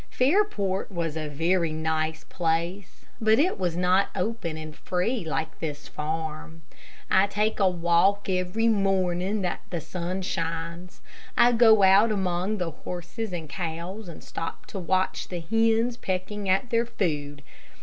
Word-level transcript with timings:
Fairport 0.09 0.91
was 0.91 1.15
a 1.15 1.27
very 1.27 1.71
nice 1.71 2.23
place, 2.23 3.05
but 3.21 3.37
it 3.37 3.59
was 3.59 3.77
not 3.77 4.07
open 4.15 4.57
and 4.57 4.75
free 4.75 5.23
like 5.23 5.59
this 5.59 5.87
farm. 5.87 6.63
I 7.11 7.27
take 7.27 7.59
a 7.59 7.69
walk 7.69 8.27
every 8.27 8.67
morning 8.67 9.41
that 9.43 9.61
the 9.69 9.79
sun 9.79 10.23
shines. 10.23 11.01
I 11.37 11.51
go 11.51 11.83
out 11.83 12.11
among 12.11 12.57
the 12.57 12.71
horses 12.71 13.31
and 13.31 13.47
cows, 13.47 14.07
and 14.09 14.23
stop 14.23 14.65
to 14.73 14.79
watch 14.79 15.27
the 15.27 15.39
hens 15.39 15.97
pecking 15.97 16.49
at 16.49 16.71
their 16.71 16.87
food. 16.87 17.43